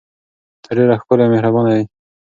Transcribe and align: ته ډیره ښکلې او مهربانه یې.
ته 0.63 0.69
ډیره 0.77 0.95
ښکلې 1.01 1.23
او 1.25 1.31
مهربانه 1.33 1.71
یې. 1.77 1.83